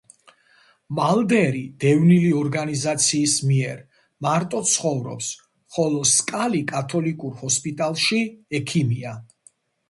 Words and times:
მალდერი, 0.99 1.59
დევნილი 1.83 2.31
ორგანიზაციის 2.37 3.35
მიერ, 3.49 3.83
მარტო 4.27 4.63
ცხოვრობს, 4.71 5.29
ხოლო 5.77 6.01
სკალი 6.15 6.63
კათოლიკურ 6.73 7.37
ჰოსპიტალში 7.45 8.25
ექიმია. 8.63 9.15